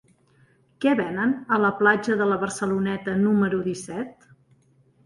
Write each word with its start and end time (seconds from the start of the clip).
Què 0.85 0.93
venen 0.99 1.35
a 1.57 1.61
la 1.65 1.71
platja 1.83 2.17
de 2.23 2.29
la 2.33 2.41
Barceloneta 2.45 3.17
número 3.23 3.65
disset? 3.71 4.31